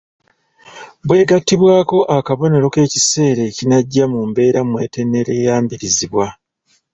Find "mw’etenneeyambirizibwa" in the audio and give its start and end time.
4.69-6.25